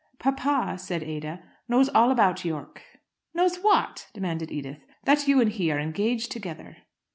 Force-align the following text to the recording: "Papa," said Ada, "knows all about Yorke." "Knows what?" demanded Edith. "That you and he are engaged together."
"Papa," 0.17 0.79
said 0.79 1.03
Ada, 1.03 1.43
"knows 1.69 1.87
all 1.89 2.09
about 2.09 2.43
Yorke." 2.43 2.81
"Knows 3.35 3.57
what?" 3.57 4.07
demanded 4.15 4.51
Edith. 4.51 4.79
"That 5.03 5.27
you 5.27 5.39
and 5.39 5.51
he 5.51 5.69
are 5.71 5.77
engaged 5.77 6.31
together." 6.31 6.77